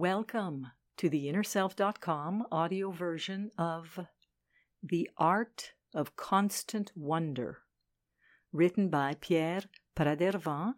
Welcome 0.00 0.68
to 0.98 1.08
the 1.08 1.26
InnerSelf.com 1.26 2.46
audio 2.52 2.92
version 2.92 3.50
of 3.58 3.98
The 4.80 5.10
Art 5.16 5.72
of 5.92 6.14
Constant 6.14 6.92
Wonder, 6.94 7.62
written 8.52 8.90
by 8.90 9.16
Pierre 9.20 9.62
Pradervand, 9.96 10.74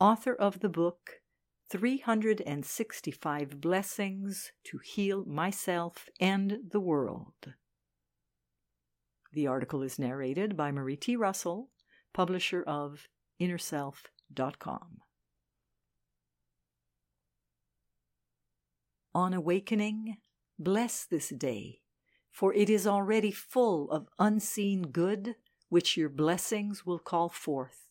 author 0.00 0.32
of 0.34 0.60
the 0.60 0.70
book 0.70 1.20
365 1.68 3.60
Blessings 3.60 4.52
to 4.64 4.78
Heal 4.78 5.26
Myself 5.26 6.08
and 6.18 6.60
the 6.70 6.80
World. 6.80 7.52
The 9.30 9.46
article 9.46 9.82
is 9.82 9.98
narrated 9.98 10.56
by 10.56 10.72
Marie 10.72 10.96
T. 10.96 11.16
Russell, 11.16 11.68
publisher 12.14 12.62
of 12.62 13.08
InnerSelf.com. 13.38 15.02
On 19.14 19.32
awakening, 19.34 20.18
bless 20.58 21.04
this 21.04 21.30
day, 21.30 21.80
for 22.30 22.54
it 22.54 22.70
is 22.70 22.86
already 22.86 23.30
full 23.30 23.90
of 23.90 24.08
unseen 24.18 24.82
good 24.82 25.36
which 25.68 25.96
your 25.96 26.08
blessings 26.08 26.86
will 26.86 26.98
call 26.98 27.28
forth. 27.28 27.88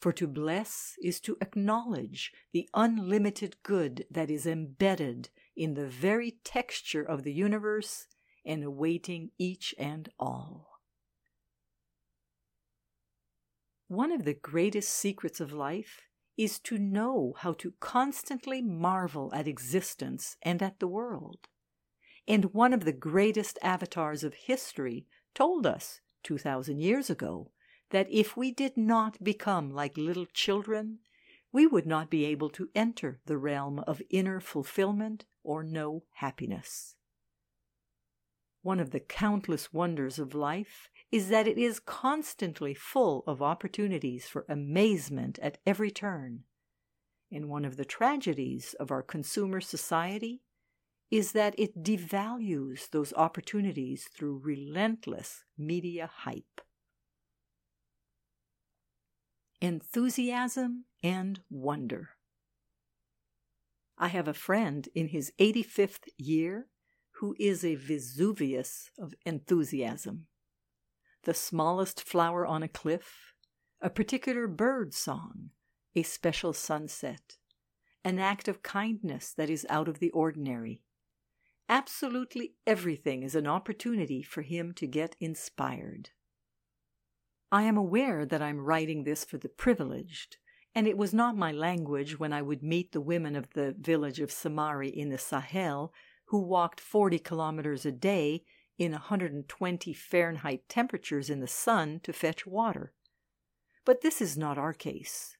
For 0.00 0.12
to 0.12 0.26
bless 0.26 0.96
is 1.02 1.18
to 1.20 1.38
acknowledge 1.40 2.32
the 2.52 2.68
unlimited 2.74 3.56
good 3.62 4.04
that 4.10 4.30
is 4.30 4.46
embedded 4.46 5.30
in 5.56 5.74
the 5.74 5.86
very 5.86 6.32
texture 6.44 7.02
of 7.02 7.22
the 7.22 7.32
universe 7.32 8.06
and 8.44 8.62
awaiting 8.62 9.30
each 9.38 9.74
and 9.78 10.10
all. 10.18 10.80
One 13.88 14.12
of 14.12 14.24
the 14.24 14.34
greatest 14.34 14.90
secrets 14.90 15.40
of 15.40 15.52
life 15.52 16.02
is 16.36 16.58
to 16.60 16.78
know 16.78 17.34
how 17.38 17.52
to 17.54 17.74
constantly 17.80 18.60
marvel 18.60 19.32
at 19.34 19.46
existence 19.46 20.36
and 20.42 20.62
at 20.62 20.80
the 20.80 20.88
world. 20.88 21.48
And 22.26 22.54
one 22.54 22.72
of 22.72 22.84
the 22.84 22.92
greatest 22.92 23.58
avatars 23.62 24.24
of 24.24 24.34
history 24.34 25.06
told 25.34 25.66
us 25.66 26.00
2,000 26.24 26.80
years 26.80 27.10
ago 27.10 27.50
that 27.90 28.08
if 28.10 28.36
we 28.36 28.50
did 28.50 28.76
not 28.76 29.22
become 29.22 29.70
like 29.70 29.96
little 29.96 30.26
children, 30.26 30.98
we 31.52 31.66
would 31.66 31.86
not 31.86 32.10
be 32.10 32.24
able 32.24 32.50
to 32.50 32.68
enter 32.74 33.20
the 33.26 33.38
realm 33.38 33.78
of 33.86 34.02
inner 34.10 34.40
fulfillment 34.40 35.26
or 35.44 35.62
know 35.62 36.02
happiness. 36.14 36.96
One 38.62 38.80
of 38.80 38.90
the 38.90 39.00
countless 39.00 39.72
wonders 39.72 40.18
of 40.18 40.34
life 40.34 40.88
is 41.14 41.28
that 41.28 41.46
it 41.46 41.56
is 41.56 41.78
constantly 41.78 42.74
full 42.74 43.22
of 43.28 43.40
opportunities 43.40 44.26
for 44.26 44.44
amazement 44.48 45.38
at 45.40 45.58
every 45.64 45.88
turn. 45.88 46.40
And 47.30 47.48
one 47.48 47.64
of 47.64 47.76
the 47.76 47.84
tragedies 47.84 48.74
of 48.80 48.90
our 48.90 49.00
consumer 49.00 49.60
society 49.60 50.42
is 51.12 51.30
that 51.30 51.54
it 51.56 51.84
devalues 51.84 52.90
those 52.90 53.12
opportunities 53.12 54.08
through 54.12 54.40
relentless 54.42 55.44
media 55.56 56.10
hype. 56.12 56.60
Enthusiasm 59.60 60.86
and 61.00 61.38
wonder. 61.48 62.08
I 63.96 64.08
have 64.08 64.26
a 64.26 64.34
friend 64.34 64.88
in 64.96 65.06
his 65.06 65.32
85th 65.38 66.08
year 66.18 66.66
who 67.20 67.36
is 67.38 67.64
a 67.64 67.76
Vesuvius 67.76 68.90
of 68.98 69.14
enthusiasm 69.24 70.26
the 71.24 71.34
smallest 71.34 72.02
flower 72.02 72.46
on 72.46 72.62
a 72.62 72.68
cliff, 72.68 73.34
a 73.80 73.90
particular 73.90 74.46
bird 74.46 74.94
song, 74.94 75.50
a 75.94 76.02
special 76.02 76.52
sunset, 76.52 77.36
an 78.04 78.18
act 78.18 78.48
of 78.48 78.62
kindness 78.62 79.32
that 79.36 79.50
is 79.50 79.66
out 79.68 79.88
of 79.88 79.98
the 79.98 80.10
ordinary. 80.10 80.82
Absolutely 81.68 82.54
everything 82.66 83.22
is 83.22 83.34
an 83.34 83.46
opportunity 83.46 84.22
for 84.22 84.42
him 84.42 84.72
to 84.74 84.86
get 84.86 85.16
inspired. 85.20 86.10
I 87.50 87.62
am 87.62 87.76
aware 87.76 88.26
that 88.26 88.42
I'm 88.42 88.60
writing 88.60 89.04
this 89.04 89.24
for 89.24 89.38
the 89.38 89.48
privileged, 89.48 90.36
and 90.74 90.86
it 90.86 90.98
was 90.98 91.14
not 91.14 91.36
my 91.36 91.52
language 91.52 92.18
when 92.18 92.32
I 92.32 92.42
would 92.42 92.62
meet 92.62 92.92
the 92.92 93.00
women 93.00 93.36
of 93.36 93.50
the 93.50 93.74
village 93.78 94.20
of 94.20 94.30
Samari 94.30 94.92
in 94.92 95.08
the 95.08 95.18
Sahel 95.18 95.92
who 96.26 96.40
walked 96.40 96.80
40 96.80 97.18
kilometers 97.20 97.86
a 97.86 97.92
day 97.92 98.44
in 98.78 98.92
120 98.92 99.92
Fahrenheit 99.92 100.68
temperatures 100.68 101.30
in 101.30 101.40
the 101.40 101.46
sun 101.46 102.00
to 102.02 102.12
fetch 102.12 102.46
water. 102.46 102.92
But 103.84 104.00
this 104.00 104.20
is 104.20 104.36
not 104.36 104.58
our 104.58 104.72
case. 104.72 105.36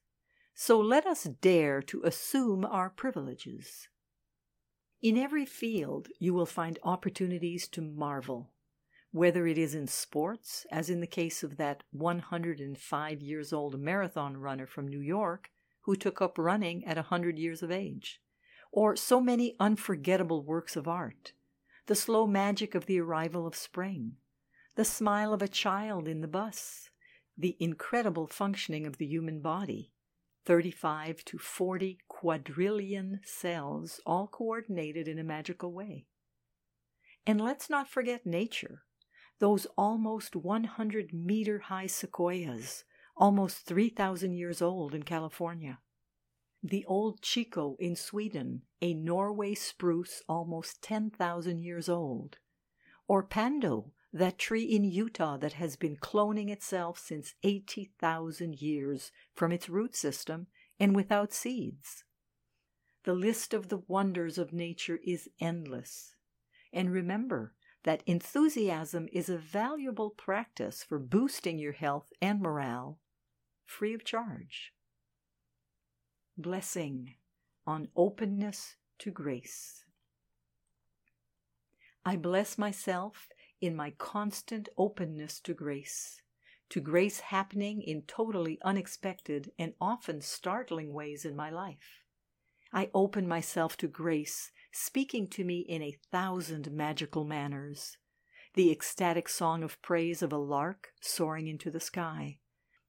So 0.53 0.79
let 0.79 1.05
us 1.05 1.23
dare 1.23 1.81
to 1.83 2.03
assume 2.03 2.63
our 2.65 2.89
privileges. 2.89 3.89
In 5.01 5.17
every 5.17 5.45
field, 5.45 6.07
you 6.19 6.33
will 6.33 6.45
find 6.45 6.79
opportunities 6.83 7.67
to 7.69 7.81
marvel, 7.81 8.51
whether 9.11 9.45
it 9.45 9.57
is 9.57 9.75
in 9.75 9.87
sports, 9.87 10.65
as 10.71 10.89
in 10.89 11.01
the 11.01 11.07
case 11.07 11.43
of 11.43 11.57
that 11.57 11.83
105 11.91 13.21
years 13.21 13.51
old 13.51 13.79
marathon 13.79 14.37
runner 14.37 14.65
from 14.65 14.87
New 14.87 15.01
York 15.01 15.51
who 15.81 15.95
took 15.95 16.21
up 16.21 16.37
running 16.37 16.83
at 16.85 16.97
a 16.97 17.11
100 17.11 17.37
years 17.37 17.61
of 17.61 17.69
age, 17.69 18.21
or 18.71 18.95
so 18.95 19.21
many 19.21 19.55
unforgettable 19.59 20.43
works 20.43 20.75
of 20.75 20.87
art 20.87 21.33
the 21.87 21.95
slow 21.95 22.25
magic 22.25 22.73
of 22.73 22.85
the 22.87 22.99
arrival 22.99 23.45
of 23.45 23.55
spring, 23.55 24.13
the 24.75 24.85
smile 24.85 25.33
of 25.33 25.41
a 25.41 25.47
child 25.47 26.07
in 26.07 26.21
the 26.21 26.27
bus, 26.27 26.89
the 27.37 27.55
incredible 27.59 28.27
functioning 28.27 28.87
of 28.87 28.97
the 28.97 29.05
human 29.05 29.41
body, 29.41 29.91
35 30.45 31.23
to 31.25 31.37
40 31.37 31.99
quadrillion 32.07 33.19
cells, 33.23 33.99
all 34.05 34.27
coordinated 34.27 35.07
in 35.07 35.19
a 35.19 35.23
magical 35.23 35.71
way. 35.71 36.05
And 37.27 37.41
let's 37.41 37.69
not 37.69 37.89
forget 37.89 38.25
nature, 38.25 38.83
those 39.39 39.67
almost 39.77 40.35
100 40.35 41.13
meter 41.13 41.59
high 41.59 41.87
sequoias, 41.87 42.83
almost 43.17 43.65
3,000 43.65 44.33
years 44.33 44.61
old 44.61 44.93
in 44.95 45.03
California 45.03 45.79
the 46.67 46.85
old 46.85 47.21
Tjikko 47.21 47.75
in 47.79 47.95
Sweden, 47.95 48.63
a 48.81 48.95
Norway 48.95 49.53
spruce 49.53 50.23
almost 50.27 50.81
10,000 50.81 51.59
years 51.59 51.87
old, 51.87 52.37
or 53.07 53.21
Pando, 53.21 53.91
that 54.11 54.39
tree 54.39 54.63
in 54.63 54.83
Utah 54.83 55.37
that 55.37 55.53
has 55.53 55.75
been 55.75 55.95
cloning 55.97 56.49
itself 56.49 56.97
since 56.97 57.35
80,000 57.43 58.61
years 58.61 59.11
from 59.35 59.51
its 59.51 59.69
root 59.69 59.95
system 59.95 60.47
and 60.79 60.95
without 60.95 61.33
seeds. 61.33 62.03
The 63.03 63.13
list 63.13 63.53
of 63.53 63.69
the 63.69 63.83
wonders 63.87 64.39
of 64.39 64.51
nature 64.51 64.99
is 65.05 65.29
endless. 65.39 66.15
And 66.73 66.91
remember 66.91 67.53
that 67.83 68.01
enthusiasm 68.07 69.07
is 69.13 69.29
a 69.29 69.37
valuable 69.37 70.09
practice 70.09 70.81
for 70.81 70.97
boosting 70.97 71.59
your 71.59 71.73
health 71.73 72.11
and 72.21 72.41
morale 72.41 72.99
free 73.65 73.93
of 73.93 74.03
charge 74.03 74.73
blessing 76.37 77.15
on 77.65 77.87
openness 77.95 78.75
to 78.99 79.11
grace. 79.11 79.83
I 82.05 82.15
bless 82.17 82.57
myself 82.57 83.29
in 83.61 83.75
my 83.75 83.91
constant 83.91 84.69
openness 84.77 85.39
to 85.41 85.53
grace, 85.53 86.21
to 86.69 86.79
grace 86.79 87.19
happening 87.19 87.81
in 87.81 88.03
totally 88.03 88.59
unexpected 88.63 89.51
and 89.57 89.73
often 89.81 90.21
startling 90.21 90.93
ways 90.93 91.25
in 91.25 91.35
my 91.35 91.49
life. 91.49 92.03
I 92.71 92.89
open 92.93 93.27
myself 93.27 93.77
to 93.77 93.87
grace, 93.87 94.51
speaking 94.71 95.27
to 95.29 95.43
me 95.43 95.59
in 95.59 95.81
a 95.81 95.97
thousand 96.11 96.71
magical 96.71 97.23
manners. 97.23 97.97
The 98.53 98.71
ecstatic 98.71 99.29
song 99.29 99.63
of 99.63 99.81
praise 99.81 100.21
of 100.21 100.31
a 100.31 100.37
lark 100.37 100.89
soaring 101.01 101.47
into 101.47 101.71
the 101.71 101.79
sky, 101.79 102.39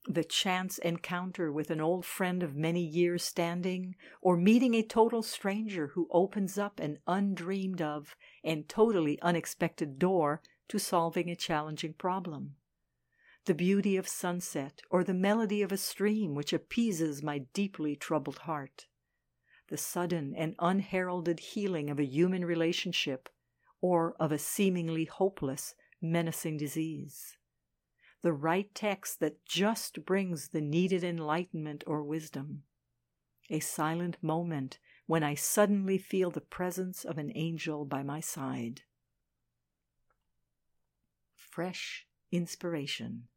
the 0.09 0.25
chance 0.25 0.79
encounter 0.79 1.51
with 1.51 1.71
an 1.71 1.81
old 1.81 2.05
friend 2.05 2.43
of 2.43 2.55
many 2.55 2.81
years 2.81 3.25
standing, 3.25 3.97
or 4.21 4.37
meeting 4.37 4.75
a 4.75 4.83
total 4.83 5.23
stranger 5.23 5.89
who 5.89 6.09
opens 6.11 6.57
up 6.57 6.79
an 6.79 6.99
undreamed 7.07 7.83
of 7.83 8.15
and 8.45 8.69
totally 8.69 9.21
unexpected 9.21 9.99
door 9.99 10.41
to 10.69 10.79
solving 10.79 11.29
a 11.29 11.37
challenging 11.37 11.93
problem. 11.93 12.55
The 13.47 13.55
beauty 13.55 13.97
of 13.97 14.09
sunset, 14.09 14.81
or 14.91 15.03
the 15.03 15.15
melody 15.15 15.63
of 15.63 15.73
a 15.73 15.77
stream 15.77 16.35
which 16.35 16.53
appeases 16.53 17.23
my 17.23 17.39
deeply 17.53 17.97
troubled 17.97 18.39
heart. 18.39 18.87
The 19.69 19.77
sudden 19.77 20.35
and 20.37 20.55
unheralded 20.59 21.41
healing 21.41 21.91
of 21.91 21.99
a 21.99 22.05
human 22.05 22.45
relationship, 22.45 23.29
or 23.81 24.15
of 24.21 24.33
a 24.33 24.39
seemingly 24.39 25.05
hopeless, 25.05 25.75
menacing 26.01 26.59
disease 26.59 27.37
the 28.27 28.33
right 28.33 28.75
text 28.75 29.21
that 29.21 29.47
just 29.47 30.05
brings 30.05 30.49
the 30.49 30.61
needed 30.61 31.05
enlightenment 31.05 31.85
or 31.87 32.03
wisdom. 32.03 32.65
A 33.51 33.61
silent 33.61 34.17
moment 34.21 34.81
when 35.07 35.23
I 35.23 35.37
suddenly 35.37 35.97
feel 35.97 36.33
the 36.33 36.41
presence 36.41 37.05
of 37.05 37.19
an 37.19 37.31
angel 37.37 37.85
by 37.85 38.03
my 38.03 38.19
side. 38.19 38.81
Fresh 41.37 42.09
inspiration. 42.33 43.29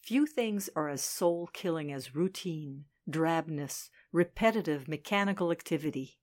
Few 0.00 0.24
things 0.24 0.70
are 0.74 0.88
as 0.88 1.04
soul 1.04 1.50
killing 1.52 1.92
as 1.92 2.14
routine, 2.14 2.86
drabness, 3.06 3.90
repetitive 4.10 4.88
mechanical 4.88 5.52
activity. 5.52 6.16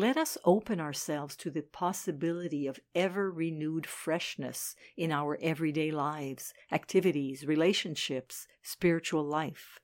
Let 0.00 0.16
us 0.16 0.38
open 0.46 0.80
ourselves 0.80 1.36
to 1.36 1.50
the 1.50 1.60
possibility 1.60 2.66
of 2.66 2.80
ever 2.94 3.30
renewed 3.30 3.86
freshness 3.86 4.74
in 4.96 5.12
our 5.12 5.38
everyday 5.42 5.90
lives, 5.90 6.54
activities, 6.72 7.44
relationships, 7.46 8.46
spiritual 8.62 9.22
life. 9.22 9.78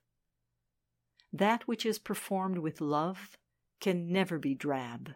That 1.31 1.67
which 1.67 1.85
is 1.85 1.99
performed 1.99 2.57
with 2.57 2.81
love 2.81 3.37
can 3.79 4.11
never 4.11 4.39
be 4.39 4.55
drab. 4.55 5.11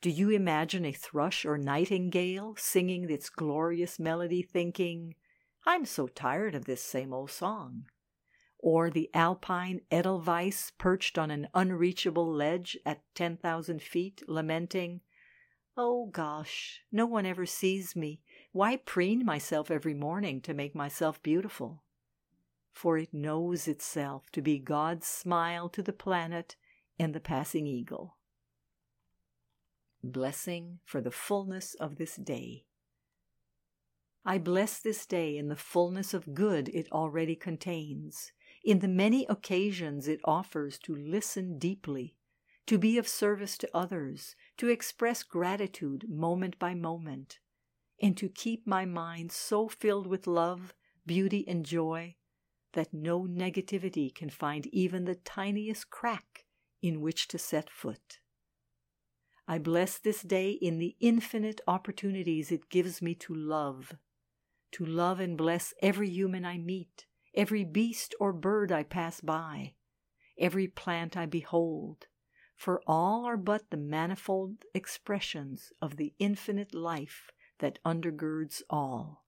Do 0.00 0.10
you 0.10 0.30
imagine 0.30 0.84
a 0.84 0.90
thrush 0.90 1.44
or 1.44 1.56
nightingale 1.56 2.56
singing 2.58 3.08
its 3.08 3.30
glorious 3.30 4.00
melody, 4.00 4.42
thinking, 4.42 5.14
I'm 5.64 5.84
so 5.84 6.08
tired 6.08 6.56
of 6.56 6.64
this 6.64 6.82
same 6.82 7.12
old 7.12 7.30
song? 7.30 7.84
Or 8.58 8.90
the 8.90 9.10
alpine 9.14 9.80
edelweiss 9.90 10.72
perched 10.78 11.16
on 11.16 11.30
an 11.30 11.48
unreachable 11.54 12.30
ledge 12.30 12.76
at 12.84 13.02
10,000 13.14 13.80
feet, 13.80 14.22
lamenting, 14.26 15.00
Oh 15.76 16.06
gosh, 16.06 16.82
no 16.90 17.06
one 17.06 17.24
ever 17.24 17.46
sees 17.46 17.94
me. 17.94 18.20
Why 18.50 18.76
preen 18.76 19.24
myself 19.24 19.70
every 19.70 19.94
morning 19.94 20.40
to 20.40 20.52
make 20.52 20.74
myself 20.74 21.22
beautiful? 21.22 21.84
For 22.72 22.98
it 22.98 23.14
knows 23.14 23.68
itself 23.68 24.30
to 24.32 24.42
be 24.42 24.58
God's 24.58 25.06
smile 25.06 25.68
to 25.68 25.82
the 25.82 25.92
planet 25.92 26.56
and 26.98 27.14
the 27.14 27.20
passing 27.20 27.68
eagle. 27.68 28.16
Blessing 30.02 30.80
for 30.84 31.00
the 31.00 31.12
fullness 31.12 31.74
of 31.74 31.96
this 31.96 32.16
day. 32.16 32.64
I 34.24 34.38
bless 34.38 34.80
this 34.80 35.06
day 35.06 35.36
in 35.36 35.48
the 35.48 35.56
fullness 35.56 36.12
of 36.12 36.34
good 36.34 36.68
it 36.70 36.90
already 36.90 37.36
contains, 37.36 38.32
in 38.64 38.80
the 38.80 38.88
many 38.88 39.26
occasions 39.26 40.08
it 40.08 40.20
offers 40.24 40.78
to 40.80 40.94
listen 40.94 41.58
deeply, 41.58 42.14
to 42.66 42.78
be 42.78 42.98
of 42.98 43.08
service 43.08 43.56
to 43.58 43.70
others, 43.74 44.36
to 44.56 44.68
express 44.68 45.22
gratitude 45.22 46.04
moment 46.08 46.58
by 46.58 46.74
moment, 46.74 47.38
and 48.00 48.16
to 48.16 48.28
keep 48.28 48.66
my 48.66 48.84
mind 48.84 49.32
so 49.32 49.68
filled 49.68 50.06
with 50.06 50.26
love, 50.26 50.74
beauty, 51.06 51.46
and 51.48 51.64
joy 51.64 52.14
that 52.74 52.92
no 52.92 53.22
negativity 53.22 54.14
can 54.14 54.30
find 54.30 54.66
even 54.68 55.04
the 55.04 55.14
tiniest 55.14 55.90
crack 55.90 56.44
in 56.82 57.00
which 57.00 57.26
to 57.28 57.38
set 57.38 57.70
foot. 57.70 58.18
I 59.48 59.58
bless 59.58 59.98
this 59.98 60.22
day 60.22 60.50
in 60.50 60.78
the 60.78 60.94
infinite 61.00 61.60
opportunities 61.66 62.52
it 62.52 62.68
gives 62.68 63.00
me 63.00 63.14
to 63.16 63.34
love, 63.34 63.94
to 64.72 64.84
love 64.84 65.20
and 65.20 65.38
bless 65.38 65.72
every 65.80 66.10
human 66.10 66.44
I 66.44 66.58
meet, 66.58 67.06
every 67.38 67.62
beast 67.62 68.16
or 68.18 68.32
bird 68.32 68.72
I 68.72 68.82
pass 68.82 69.20
by, 69.20 69.74
every 70.36 70.66
plant 70.66 71.16
I 71.16 71.24
behold, 71.24 72.08
for 72.56 72.82
all 72.84 73.24
are 73.26 73.36
but 73.36 73.70
the 73.70 73.76
manifold 73.76 74.64
expressions 74.74 75.72
of 75.80 75.96
the 75.96 76.12
infinite 76.18 76.74
life 76.74 77.30
that 77.60 77.78
undergirds 77.84 78.62
all. 78.68 79.24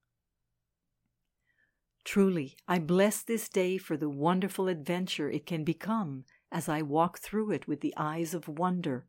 Truly, 2.02 2.56
I 2.66 2.80
bless 2.80 3.22
this 3.22 3.48
day 3.48 3.78
for 3.78 3.96
the 3.96 4.10
wonderful 4.10 4.66
adventure 4.66 5.30
it 5.30 5.46
can 5.46 5.62
become 5.62 6.24
as 6.50 6.68
I 6.68 6.82
walk 6.82 7.20
through 7.20 7.52
it 7.52 7.68
with 7.68 7.80
the 7.80 7.94
eyes 7.96 8.34
of 8.34 8.48
wonder 8.48 9.06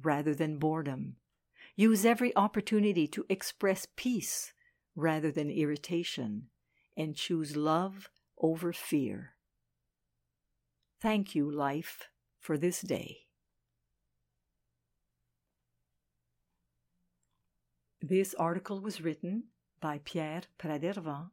rather 0.00 0.32
than 0.32 0.58
boredom. 0.58 1.16
Use 1.74 2.04
every 2.04 2.36
opportunity 2.36 3.08
to 3.08 3.26
express 3.28 3.88
peace 3.96 4.52
rather 4.94 5.32
than 5.32 5.50
irritation, 5.50 6.50
and 6.96 7.16
choose 7.16 7.56
love 7.56 8.10
over 8.38 8.72
fear. 8.72 9.34
Thank 11.00 11.34
you, 11.34 11.50
life, 11.50 12.08
for 12.40 12.56
this 12.56 12.80
day. 12.80 13.24
This 18.00 18.34
article 18.34 18.80
was 18.80 19.00
written 19.00 19.44
by 19.80 20.00
Pierre 20.04 20.42
Pradervand, 20.58 21.30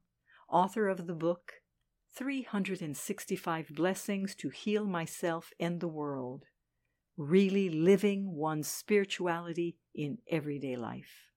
author 0.49 0.87
of 0.87 1.07
the 1.07 1.13
book 1.13 1.53
365 2.15 3.69
Blessings 3.75 4.35
to 4.35 4.49
Heal 4.49 4.85
Myself 4.85 5.51
and 5.59 5.79
the 5.79 5.87
World 5.87 6.45
Really 7.17 7.69
Living 7.69 8.35
One's 8.35 8.67
Spirituality 8.67 9.77
in 9.93 10.17
Everyday 10.29 10.75
Life. 10.75 11.31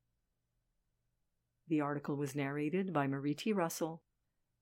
The 1.69 1.81
article 1.81 2.17
was 2.17 2.35
narrated 2.35 2.93
by 2.93 3.07
Marie 3.07 3.35
T. 3.35 3.53
Russell, 3.53 4.03